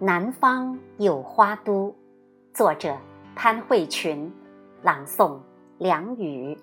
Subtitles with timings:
[0.00, 1.94] 南方有花都，
[2.52, 2.98] 作者
[3.36, 4.30] 潘慧群，
[4.82, 5.38] 朗诵
[5.78, 6.58] 梁宇。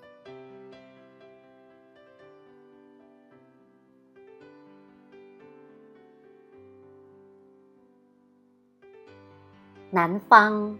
[9.90, 10.78] 南方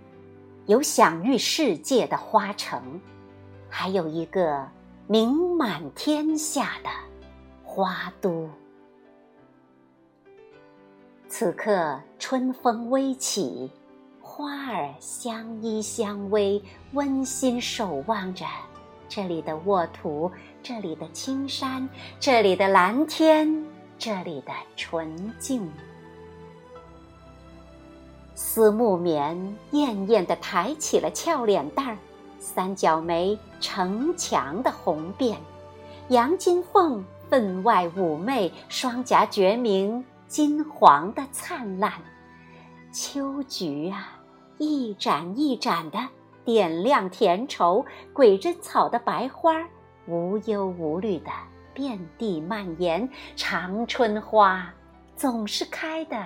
[0.66, 3.00] 有享誉世界的花城，
[3.70, 4.68] 还有一个
[5.06, 6.90] 名满天下的
[7.64, 8.46] 花都。
[11.42, 13.68] 此刻春风微起，
[14.20, 18.46] 花儿相依相偎，温馨守望着
[19.08, 20.30] 这里的沃土，
[20.62, 21.88] 这里的青山，
[22.20, 23.66] 这里的蓝天，
[23.98, 25.68] 这里的纯净。
[28.36, 31.98] 思慕棉艳艳的抬起了俏脸蛋儿，
[32.38, 35.36] 三角眉城墙的红遍，
[36.06, 40.04] 杨金凤分外妩媚，双颊绝明。
[40.32, 41.92] 金黄的灿烂，
[42.90, 44.18] 秋菊啊，
[44.56, 45.98] 一盏一盏的
[46.42, 49.68] 点亮田畴；鬼针草的白花
[50.06, 51.30] 无忧无虑的
[51.74, 53.06] 遍地蔓延。
[53.36, 54.72] 长春花
[55.16, 56.24] 总是开的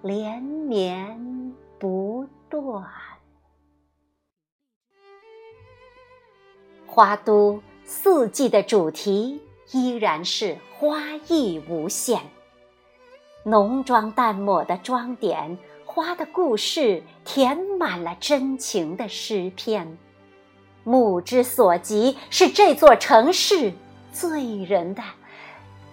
[0.00, 2.82] 连绵不断。
[6.86, 10.98] 花都四季的主题依然是花
[11.28, 12.22] 意无限。
[13.46, 19.98] 浓妆淡抹的妆点，花的故事填满了真情的诗篇。
[20.82, 23.70] 目之所及是这座城市
[24.10, 25.02] 醉人的、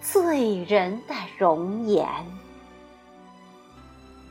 [0.00, 2.08] 醉人的容颜。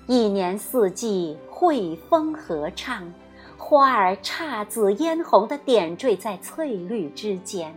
[0.07, 3.13] 一年四季惠风和畅，
[3.55, 7.71] 花儿姹紫嫣红的点缀在翠绿之间，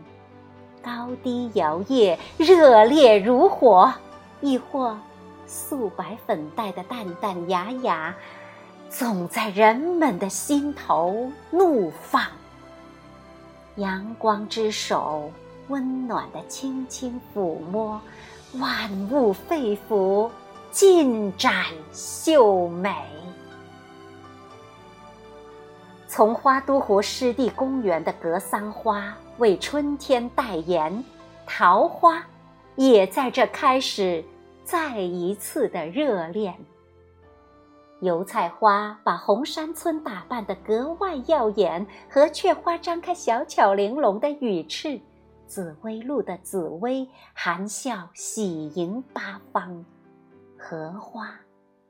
[0.83, 3.93] 高低摇曳，热烈如火，
[4.41, 4.97] 亦或。
[5.55, 8.13] 素白粉黛的淡淡雅雅，
[8.91, 12.27] 总在人们的心头怒放。
[13.77, 15.31] 阳光之手，
[15.69, 18.01] 温暖的轻轻抚摸，
[18.55, 20.29] 万物肺腑，
[20.73, 22.93] 尽展秀美。
[26.09, 31.05] 从花都湖湿地公园的格桑花为春天代言，
[31.47, 32.25] 桃花
[32.75, 34.25] 也在这开始。
[34.65, 36.59] 再一次的热恋，
[38.01, 44.99] 油菜花把红山村打扮得格外耀眼，和雀花张开小巧玲珑的羽翅，
[45.47, 49.85] 紫薇路的紫薇含笑喜迎八方，
[50.59, 51.29] 荷花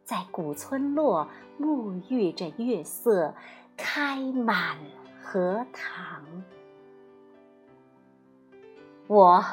[0.05, 1.29] 在古村落
[1.61, 3.33] 沐浴着月色，
[3.77, 4.77] 开满
[5.23, 6.25] 荷塘。
[9.07, 9.45] 我。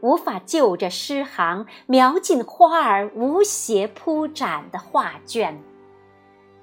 [0.00, 5.60] 无法就着诗行描尽花儿无邪铺展的画卷，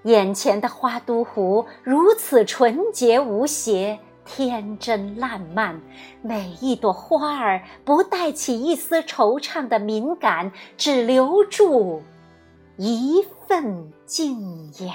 [0.03, 5.81] 眼前的花都湖如此纯洁无邪、天真烂漫，
[6.21, 12.01] 每一朵花儿不带起一丝惆怅的敏感，只留住
[12.77, 14.93] 一份敬仰。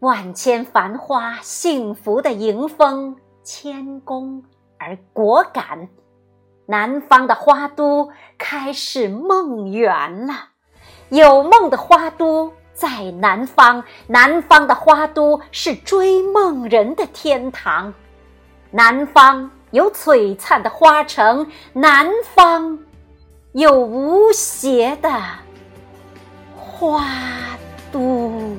[0.00, 4.42] 万千繁花，幸福的迎风，谦恭。
[4.84, 5.88] 而果敢，
[6.66, 10.48] 南方的花都开始梦圆了。
[11.08, 17.94] 有梦的花都在南方，南方的花都是追梦人的天堂。
[18.72, 22.76] 南方有璀璨的花城，南方
[23.52, 25.22] 有无邪的
[26.56, 27.04] 花
[27.92, 28.56] 都。